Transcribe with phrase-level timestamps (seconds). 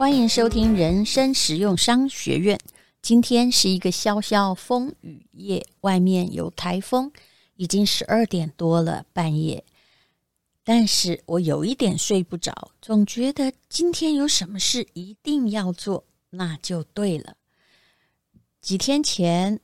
[0.00, 2.58] 欢迎收听人生实用商学院。
[3.02, 7.12] 今天是一个萧萧风雨夜，外面有台风，
[7.56, 9.62] 已经十二点多了，半夜。
[10.64, 17.36] 但是我有一点睡不着，总觉得今天有什么事一定要做，那就对了。
[18.62, 19.60] 几天前，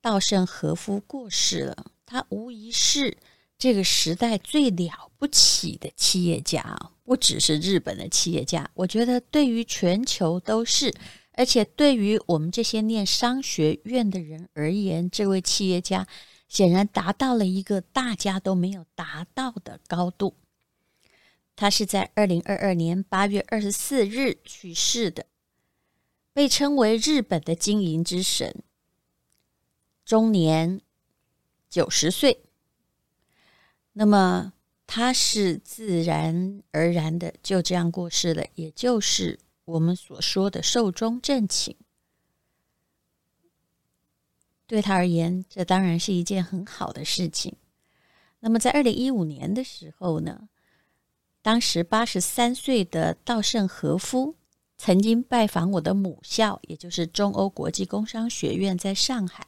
[0.00, 1.92] 稻盛和夫过世了。
[2.04, 3.16] 他无疑是
[3.58, 10.94] 这个时代最了不起的企业家，不只是日本的企业家，我觉得对于全球都是。
[11.32, 16.06] 而且对于我们这些念商学院的人而言，这位企业家
[16.48, 20.34] 显然达到了一个大家都没有达到的高度。
[21.54, 25.26] 他是在二零二二年八月二十四日去世的。
[26.32, 28.62] 被称为日本的经营之神，
[30.04, 30.80] 终年
[31.68, 32.44] 九十岁。
[33.98, 34.52] 那么
[34.86, 41.74] 他是自然而然的就这样过世了，也就是我们所说的寿终正寝。
[44.68, 47.56] 对他而言，这当然是一件很好的事情。
[48.38, 50.48] 那么在二零一五年的时候呢，
[51.42, 54.36] 当时八十三岁的稻盛和夫。
[54.80, 59.44] 曾经拜访我的母校，也就是中欧国际工商学院，在上海，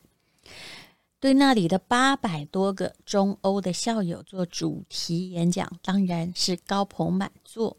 [1.21, 7.77] 对那里的八百多个中欧的校友做主题演讲，当然是高朋满座。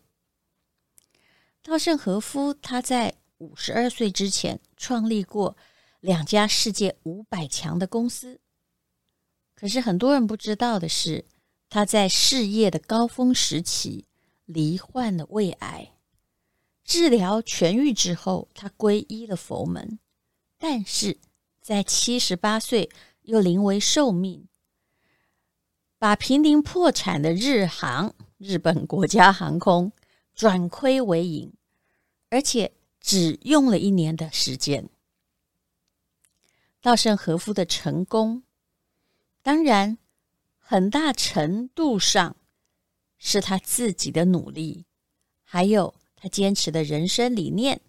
[1.64, 5.58] 稻盛和夫他在五十二岁之前创立过
[6.00, 8.40] 两家世界五百强的公司，
[9.56, 11.26] 可是很多人不知道的是，
[11.68, 14.06] 他在事业的高峰时期
[14.46, 15.94] 罹患了胃癌。
[16.84, 19.98] 治疗痊愈之后，他皈依了佛门，
[20.60, 21.18] 但是
[21.60, 22.90] 在七十八岁
[23.24, 24.48] 又临危受命，
[25.98, 29.92] 把濒临破产的日航（日本国家航空）
[30.36, 31.54] 转亏为盈，
[32.30, 34.90] 而且只用了一年的时间。
[36.82, 38.44] 稻盛和夫的成功，
[39.42, 39.98] 当然
[40.58, 42.36] 很大程度上
[43.18, 44.86] 是他自己的努力，
[45.44, 45.96] 还有。
[46.24, 47.82] 他坚持的人生理念，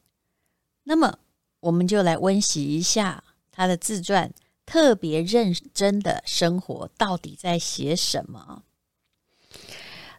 [0.84, 1.18] 那么
[1.60, 4.32] 我们就来温习一下他的自传，
[4.64, 8.62] 特别认真的生活到底在写什么？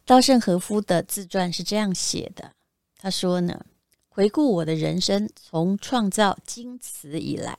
[0.06, 2.54] 稻盛和夫的自传是这样写的，
[2.98, 3.66] 他说呢
[4.10, 7.58] ：“回顾我的人生，从创造京瓷以来，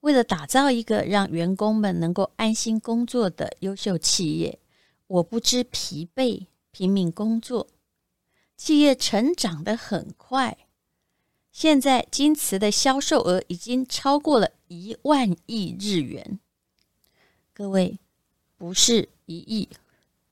[0.00, 4.60] 为了打造一个让员工们能够安心工作的优秀企业，
[5.06, 7.68] 我不知疲惫，拼命工作。”
[8.56, 10.65] 企业成长得很快，
[11.58, 16.38] 现在京瓷的销售额已经超过了一万亿日元。
[17.54, 17.98] 各位，
[18.58, 19.70] 不是一亿，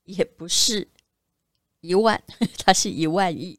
[0.04, 0.86] 也不是
[1.80, 2.22] 一万，
[2.62, 3.58] 它是一万亿。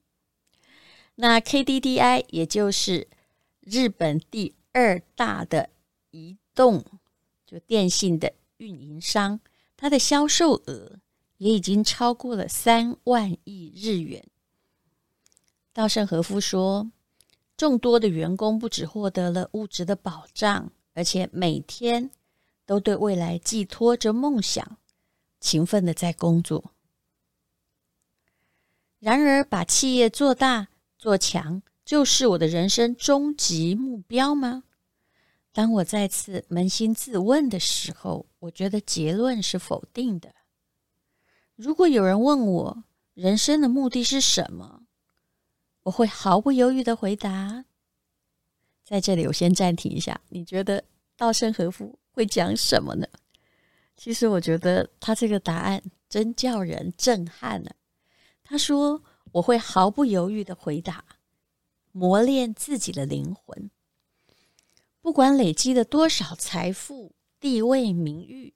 [1.15, 3.07] 那 KDDI 也就是
[3.61, 5.71] 日本第二大的
[6.11, 6.85] 移动
[7.47, 9.39] 就电信的运营商，
[9.75, 10.99] 它的销售额
[11.37, 14.23] 也已经超过了三万亿日元。
[15.73, 16.91] 稻盛和夫说
[17.57, 22.11] ：“众多的员工不只获得了物质的保障，而且每天
[22.65, 24.77] 都对未来寄托着梦想，
[25.39, 26.71] 勤奋的在工作。
[28.99, 30.67] 然而，把企业做大
[30.97, 34.63] 做强，就是我的人生终极目标吗？
[35.53, 40.33] 当我再次扪心自问的时候，我觉得结论是否定的。
[41.55, 44.81] 如果有人问我人生的目的是什么？”
[45.85, 47.63] 我会毫不犹豫的回答。
[48.83, 50.19] 在这里，我先暂停一下。
[50.29, 50.83] 你觉得
[51.15, 53.07] 稻盛和夫会讲什么呢？
[53.95, 57.69] 其实，我觉得他这个答案真叫人震撼呢。
[58.43, 61.05] 他说：“我会毫不犹豫的回答，
[61.91, 63.69] 磨练自己的灵魂。
[65.01, 68.55] 不管累积了多少财富、地位、名誉，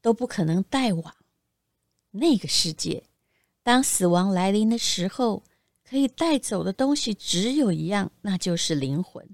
[0.00, 1.16] 都不可能带往
[2.12, 3.02] 那个世界。
[3.64, 5.42] 当死亡来临的时候。”
[5.90, 9.28] 可以带走的东西只有一样，那就是灵魂。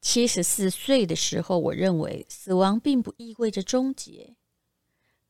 [0.00, 4.36] 七十四岁的时候，我认为死亡并不意味着终结。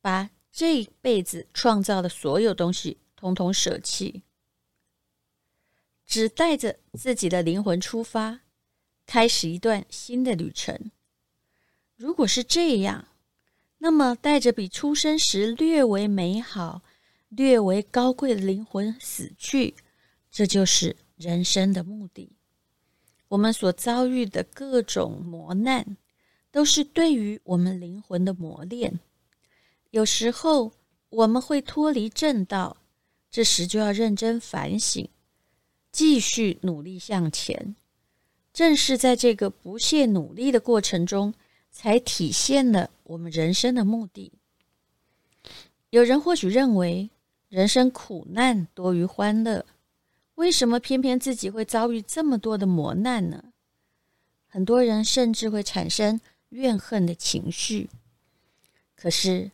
[0.02, 4.22] 把这一辈子创造的所有东西，统统舍弃，
[6.06, 8.40] 只带着自己的灵魂出发，
[9.06, 10.90] 开始一段新的旅程。
[11.96, 13.08] 如果是这样，
[13.78, 16.82] 那么带着比出生时略为美好、
[17.30, 19.74] 略为高贵的灵魂死去，
[20.36, 22.28] 这就是人生的目的。
[23.28, 25.96] 我们所遭遇的各种磨难，
[26.50, 29.00] 都是对于我们灵魂的磨练。
[29.92, 30.70] 有时候
[31.08, 32.76] 我们会脱离正道，
[33.30, 35.08] 这时就要认真反省，
[35.90, 37.74] 继续努力向前。
[38.52, 41.32] 正是在这个不懈努力的过程中，
[41.70, 44.30] 才体现了我们人生的目的。
[45.88, 47.08] 有人或许认为
[47.48, 49.64] 人生苦难多于欢乐，
[50.36, 53.52] 为什么偏偏自己会遭遇这么多的磨难呢？
[54.46, 57.90] 很多人甚至会产生怨恨的情绪。
[58.94, 59.50] 可是，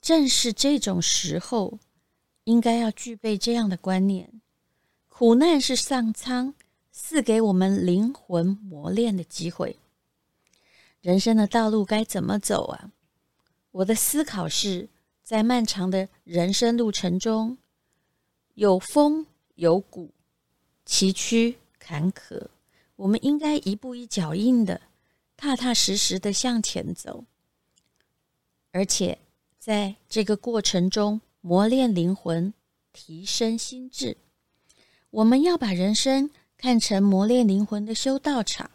[0.00, 1.78] 正是这种时候，
[2.44, 4.40] 应该要具备这样的观念：
[5.08, 6.54] 苦难是上苍
[6.90, 9.78] 赐给我们灵魂磨练的机会。
[11.00, 12.90] 人生的道路该怎么走啊？
[13.70, 14.88] 我的思考是，
[15.22, 17.58] 在漫长的人生路程中，
[18.54, 20.10] 有峰有谷，
[20.84, 22.48] 崎岖坎坷，
[22.96, 24.80] 我们应该一步一脚印的，
[25.36, 27.24] 踏踏实实的向前走，
[28.70, 29.18] 而且。
[29.64, 32.52] 在这个过程中磨练灵魂，
[32.92, 34.16] 提升心智。
[35.10, 38.72] 我们要把人生看成磨练灵魂的修道场，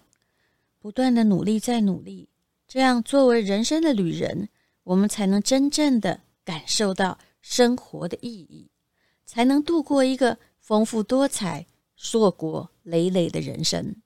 [0.80, 2.30] 不断的努力再努力，
[2.70, 4.48] 这样作为人生的旅人，
[4.84, 8.70] 我们才能真正的感受到生活的意义，
[9.26, 11.66] 才能度过一个丰富多彩、
[11.98, 13.98] 硕果累累的人生。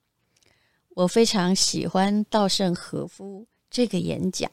[0.95, 4.49] 我非常喜欢稻盛和夫这个演讲。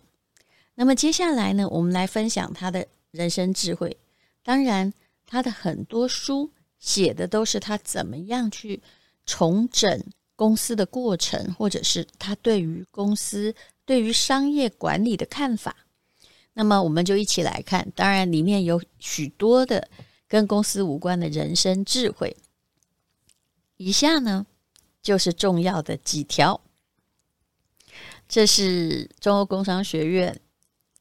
[0.75, 3.97] 那么接下来呢，我们来分享他的人生智慧。
[4.43, 4.93] 当然，
[5.27, 8.81] 他的很多书写的都是他怎么样去
[9.27, 10.05] 重整
[10.37, 13.53] 公司的过程，或者是他对于公司、
[13.85, 15.77] 对于商业管理的看法。
[16.55, 17.91] 那么，我们就一起来看。
[17.97, 19.89] 当然，里面有许多的
[20.29, 22.37] 跟公司无关的人生智慧。
[23.79, 24.47] 以下呢，
[25.01, 26.61] 就是重要的几条。
[28.29, 30.39] 这是中欧工商学院。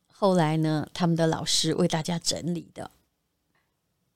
[0.07, 2.89] 后来呢，他们的老师为大家整理的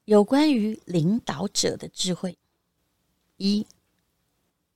[0.05, 2.37] 有关于领导者的智慧：
[3.37, 3.67] 一、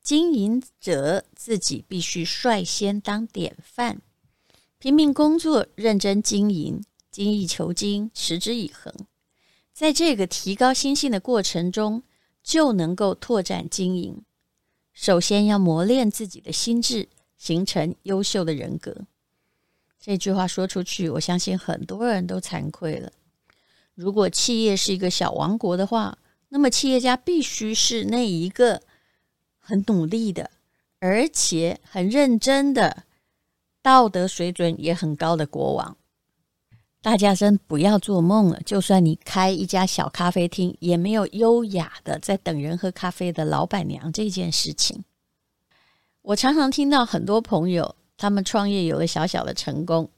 [0.02, 4.02] 经营者自己必须率先当典范，
[4.78, 8.94] 拼命工作，认真经营，精益求精，持之以恒，
[9.74, 12.04] 在这个提高心性的过程中，
[12.46, 14.24] 就能够拓展经营。
[14.94, 18.96] 首先要磨练自己的心智，形成优秀的人格。
[20.00, 23.12] 这句话说出去，我相信很多人都惭愧了。
[23.96, 26.20] 如果企业是一个小王国的话，
[26.50, 28.84] 那么企业家必须是那一个
[29.60, 30.52] 很努力的，
[31.00, 33.06] 而且很认真的，
[33.82, 35.98] 道德水准也很高的国王。
[37.06, 45.04] 大家真不要做梦了，就算你开一家小咖啡厅，也没有优雅的在等人喝咖啡的老板娘这件事情。
[46.24, 47.96] 我常常听到很多朋友。
[48.18, 50.10] 他们创业有了小小的成功，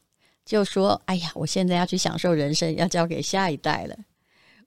[0.46, 3.94] 就说：“哎呀，我现在要去享受人生，要交给下一代了。”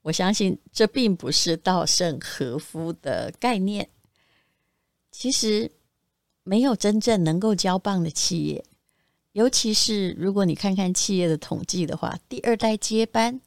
[0.03, 3.89] 我相信这并不是稻盛和夫的概念。
[5.12, 5.72] 其实，
[6.43, 8.63] 没有真正能够交棒的企业，
[9.33, 13.39] 尤其是如果你看看企业的统计的话，第二代接班，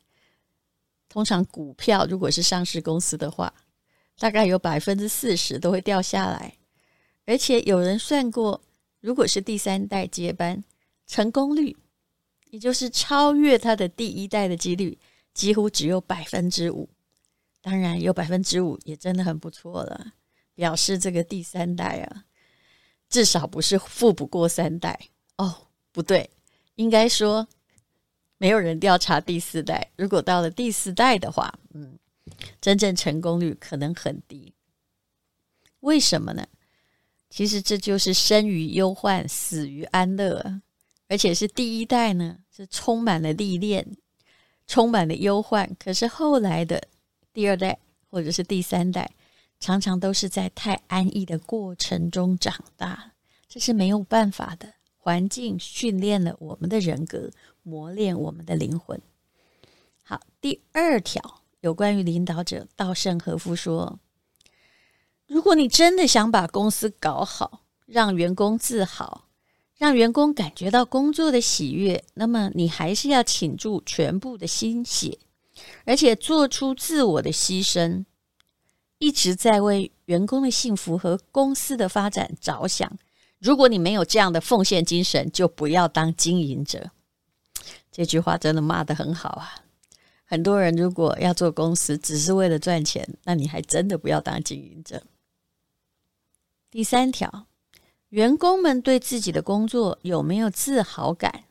[1.08, 3.52] 通常股票如果是上市公司的话，
[4.18, 6.56] 大概有百分之四十都会掉下来，
[7.26, 8.62] 而且有人算过。
[9.00, 10.64] 如果是第三代接班，
[11.06, 11.76] 成功率
[12.48, 14.98] 也就是超越他的第一代的几率，
[15.34, 16.88] 几乎只有百分之五。
[17.60, 20.14] 当然，有百分之五也真的很不错了，
[20.54, 22.24] 表示这个第三代啊，
[23.10, 24.98] 至少不是富不过三代。
[25.36, 25.63] 哦，
[25.94, 26.28] 不对，
[26.74, 27.46] 应该说
[28.36, 29.92] 没有人调查第四代。
[29.96, 31.96] 如果到了第四代的话，嗯，
[32.60, 34.52] 真正成功率可能很低。
[35.80, 36.44] 为什么呢？
[37.30, 40.60] 其实这就是生于忧患，死于安乐，
[41.08, 43.86] 而且是第一代呢，是充满了历练，
[44.66, 45.70] 充满了忧患。
[45.78, 46.82] 可是后来的
[47.32, 47.78] 第二代
[48.10, 49.08] 或者是第三代，
[49.60, 53.12] 常常都是在太安逸的过程中长大，
[53.48, 54.74] 这是没有办法的。
[55.04, 57.30] 环境训练了我们的人格，
[57.62, 58.98] 磨练我们的灵魂。
[60.02, 63.98] 好，第二条有关于领导者，稻盛和夫说。
[65.26, 69.28] 如果你真的想把公司搞好，让员工自豪，
[69.76, 75.18] 让员工感觉到工作的喜悦，那么你还是要倾注全部的心血，
[75.84, 78.06] 而且做出自我的牺牲，
[78.96, 82.96] 一直在为员工的幸福和公司的发展着想。
[83.44, 86.90] 如果你没有这样的奉献精神，就不要当经营者。
[87.92, 89.66] 这句话真的骂得很好啊！
[90.24, 95.02] 很多人如果要做公司，只是为了赚钱，那你还真的不要当经营者。
[96.70, 97.46] 第三条，
[98.08, 101.44] 员工们对自己的工作有没有自豪感，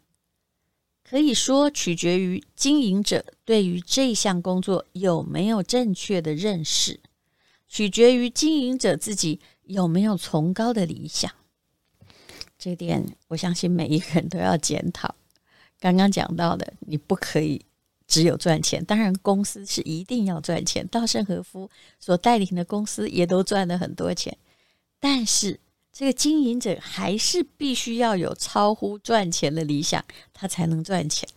[1.07, 6.99] 可以说取决于经营者对于这项工作有没有正确的认识，
[7.67, 11.31] 取决于经营者自己有没有崇高的理想。
[12.63, 15.13] 这点我相信每一个人都要检讨。
[15.81, 17.61] 刚刚讲到的，你不可以
[18.07, 20.87] 只有赚钱，当然公司是一定要赚钱。
[20.87, 24.37] 稻盛和夫所带领的公司也都赚了很多钱。
[24.97, 25.59] 但是，
[25.91, 30.01] 这个经营者还是必须要有超乎赚钱的理想，
[30.31, 31.27] 他才能赚钱。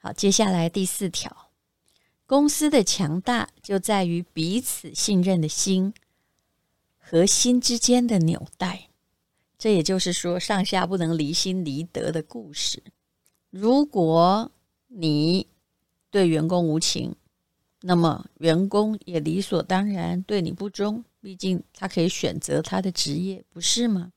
[0.00, 1.48] 好，接下来第四条，
[2.26, 5.94] 公司的强大就在于彼此信任的心
[6.98, 8.90] 和心之间的纽带。
[9.58, 12.82] 这也就是说，上下不能离心离德的故事。
[13.50, 14.50] 如果
[14.88, 15.46] 你
[16.10, 17.14] 对员工无情，
[17.80, 21.04] 那么员工也理所当然对你不忠。
[21.20, 24.12] 毕竟他可以选择他的职业，不是吗？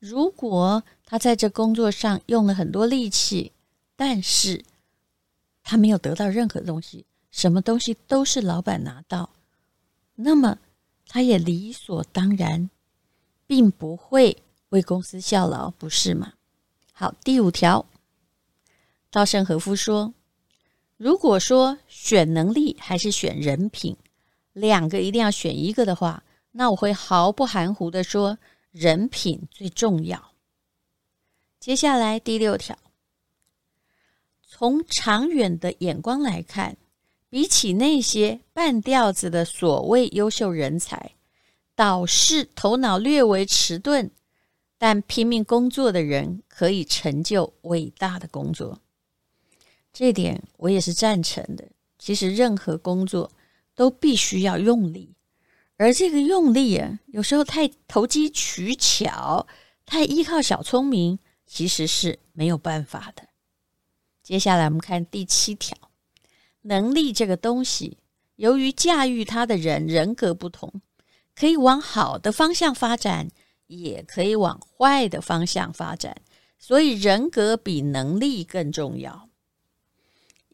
[0.00, 3.52] 如果他在这工作上用了很多力气，
[3.94, 4.64] 但是
[5.62, 9.30] 他没有得到任何东西，什么东西都是老板拿到，
[10.16, 10.58] 那么
[11.06, 12.68] 他也理所当然，
[13.48, 14.36] 并不会
[14.68, 16.34] 为公司效劳，不是吗？
[16.92, 17.84] 好，第五条，
[19.10, 20.14] 稻盛和夫说
[20.96, 23.96] ：“如果说选能力还是选人品。”
[24.52, 28.36] 两个一定要选一个的话，那我会毫不含糊的说，
[28.72, 30.32] 人品最重要。
[31.60, 32.76] 接下来第六条，
[34.42, 36.76] 从长远的眼光来看，
[37.30, 41.12] 比起那些半吊子的所谓优秀人才，
[41.78, 44.10] 导致头脑略微迟钝
[44.76, 48.80] 但拼命工作的人，可以成就伟大的工作。
[49.92, 51.68] 这点我也是赞成的。
[51.96, 53.30] 其实任何工作。
[53.78, 55.14] 都必须要用力，
[55.76, 59.46] 而这个用力啊，有时候太投机取巧，
[59.86, 63.28] 太依靠小聪明，其实是没有办法的。
[64.20, 65.78] 接下来我们看第七条，
[66.62, 67.98] 能力这个东西，
[68.34, 70.82] 由于驾驭它的人人格不同，
[71.38, 73.28] 可以往好的方向发展，
[73.68, 76.16] 也可以往坏的方向发展，
[76.58, 79.28] 所以人格比能力更重要。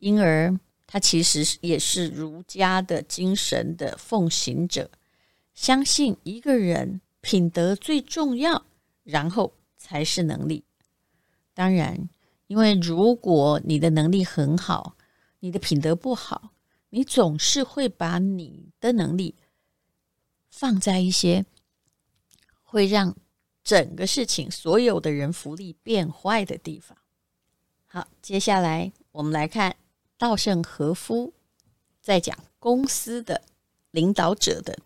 [0.00, 0.58] 因而。
[0.86, 4.88] 他其实也是儒家的精神的奉行者，
[5.52, 8.64] 相信一个人品德最重要，
[9.02, 10.62] 然后才是能力。
[11.52, 12.08] 当然，
[12.46, 14.94] 因为如果你的能力很好，
[15.40, 16.52] 你的品德不好，
[16.90, 19.34] 你总是会把你的能力
[20.56, 21.44] 放在一些
[22.62, 23.16] 会让
[23.64, 26.96] 整个事情所有的人福利变坏的地方。
[27.86, 29.74] 好，接下来我们来看。
[30.16, 31.34] 稻盛和夫
[32.00, 33.42] 在讲公司的
[33.90, 34.78] 领导者的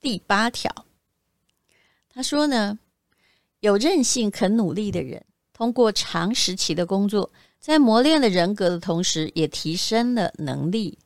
[0.00, 0.86] 第八条，
[2.08, 2.78] 他说呢，
[3.58, 10.98] 有韧性、肯努力的人，通过长时期的工作，在磨练了人格的同时，也提升了能力。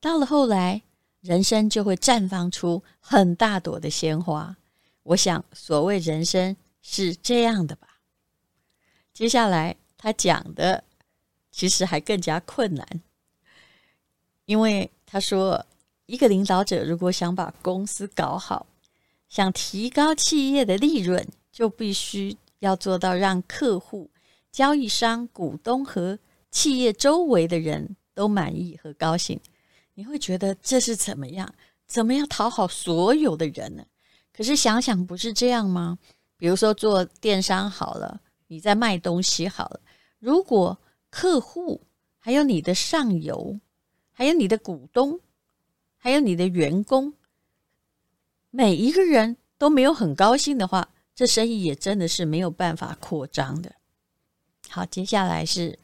[0.00, 0.82] 到了后来，
[1.20, 4.56] 人生就会绽放出很大朵的鲜花。
[5.02, 8.00] 我想，所谓人生是这样的吧。
[9.12, 10.84] 接下来他讲的。
[11.50, 12.86] 其实还更加困难，
[14.44, 15.66] 因为他说，
[16.06, 18.66] 一个领导者如果想把公司搞好，
[19.28, 24.08] 想提高企业的利润，就必须要做到让客户、
[24.52, 26.16] 交易商、股东和
[26.52, 29.40] 企业周围的人都满意和高兴。
[29.98, 31.52] 你会觉得这是怎么样？
[31.88, 33.84] 怎么样讨好所有的人呢？
[34.32, 35.98] 可是想想，不是这样吗？
[36.36, 39.80] 比如说做电商好了，你在卖东西好了，
[40.20, 40.78] 如果
[41.10, 41.82] 客户，
[42.16, 43.58] 还有你的上游，
[44.12, 45.18] 还有你的股东，
[45.96, 47.12] 还有你的员工，
[48.50, 53.74] 每一个人都没有很高兴的话，这生意也真的是没有办法扩张的。
[54.68, 55.76] 好，接下来是，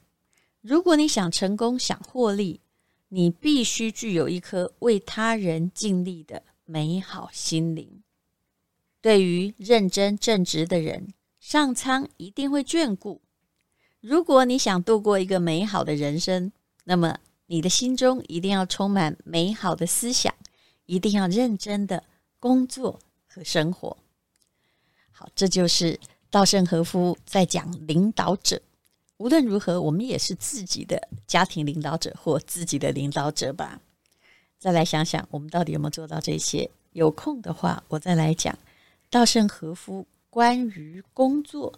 [0.61, 2.61] 如果你想成功、想获利，
[3.15, 8.03] 你必须具有一颗为他人尽力的美好心灵。
[9.01, 13.23] 对于认真正直的人，上苍一定会眷顾。
[14.01, 16.51] 如果你想度过一个美好的人生，
[16.83, 20.35] 那么你的心中一定要充满美好的思想，
[20.87, 22.03] 一定要认真的
[22.41, 23.97] 工作和生活。
[25.13, 28.61] 好，这就是稻盛和夫在讲领导者，
[29.25, 33.81] 无论如何，我们也是自己的家庭领导者或自己的领导者吧。
[34.59, 36.71] 再来想想，我们到底有没有做到这些？
[36.93, 38.55] 有空的话，我再来讲
[39.09, 41.73] 稻盛和夫关于工作，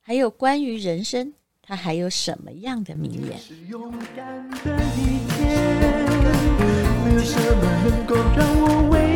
[0.00, 3.36] 还有关于人生，他还有什么样的名言？
[3.68, 5.82] 勇敢的一天，
[7.04, 9.11] 没有什么能够让我为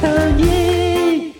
[0.00, 1.34] 可以。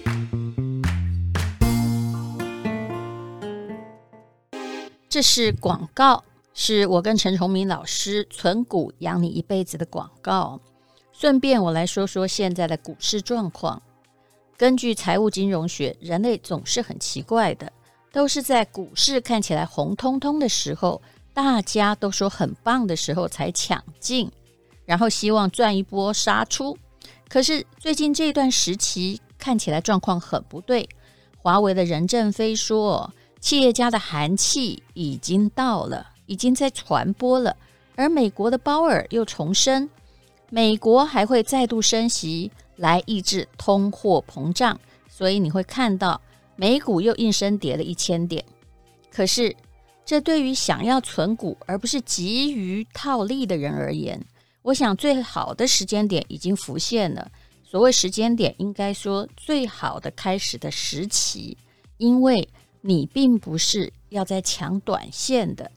[5.09, 10.61] 这是广告，是我跟陈崇明老师存股养你一辈子的广告。
[11.13, 13.81] 顺便我来说说现在的股市状况。
[14.57, 17.73] 根据财务金融学，人类总是很奇怪的，
[18.13, 21.01] 都是在股市看起来红彤彤的时候，
[21.33, 24.31] 大家都说很棒的时候才抢进，
[24.85, 26.77] 然后希望赚一波杀出。
[27.31, 30.87] 可是最近这段时期看起来状况很不对。
[31.39, 33.09] 华为的任正非说，
[33.41, 37.57] 企业家的寒气已经到了，已经在传播了。
[37.95, 39.89] 而美国的鲍尔又重申，
[40.51, 44.77] 美国还会再度升息来抑制通货膨胀。
[45.09, 46.21] 所以你会看到
[46.57, 48.45] 美股又应声跌了一千点。
[49.09, 49.55] 可是
[50.05, 54.21] 这对于想要存股而不是急于套利的人而言，
[54.63, 57.31] 我想最好的时间点已经浮现了。
[57.65, 61.57] 所谓时间点，应该说最好的开始的时期，
[61.99, 62.49] 因为
[62.81, 65.71] 你并不是要在抢短线的，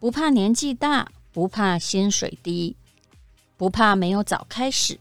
[0.00, 2.74] 不怕年纪大，不怕薪水低，
[3.56, 4.98] 不怕没有早开始，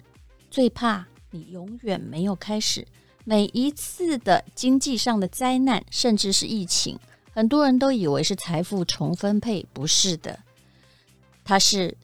[0.51, 2.86] 最怕你永远没有开始。
[3.24, 7.00] 每一次的经济上的灾难，甚至是疫情，
[7.32, 10.38] 很多人都以为是财富重分配，不是的，
[11.44, 11.98] 它是。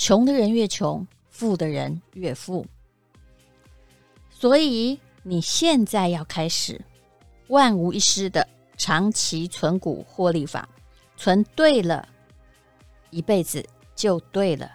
[0.00, 2.64] 穷的人越穷，富的人越富。
[4.30, 6.80] 所以你现在要开始
[7.48, 10.68] 万无一失的长期存股获利法，
[11.16, 12.08] 存对了，
[13.10, 13.62] 一辈子
[13.96, 14.70] 就对了。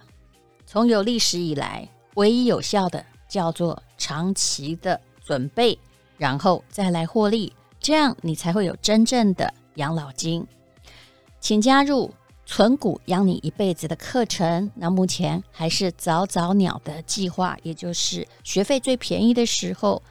[0.65, 5.79] 从有历史以来，唯一有效的叫做长期的准备，
[6.17, 10.45] 然后再来获利，这样你才会有真正的养老金。
[11.39, 12.13] 请加入。
[12.45, 20.01] 存股养你一辈子的课程，那目前还是早早鸟的计划，也就是学费最便宜的时候。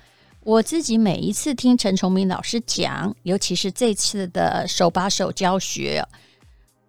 [0.44, 6.04] 我自己每一次听陈崇明老师讲，尤其是这次的手把手教学，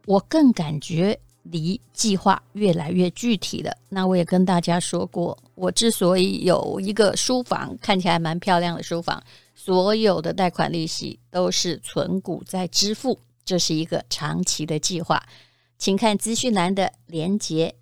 [0.08, 3.72] 我更感觉离计划越来越具体了。
[3.90, 9.22] 那我也跟大家说过，我之所以有一个书房，看起来蛮漂亮的书房，
[9.54, 13.20] 所有的贷款利息都是存股在支付。
[13.46, 15.24] 这是一个长期的计划，
[15.78, 17.76] 请看资讯栏的连结。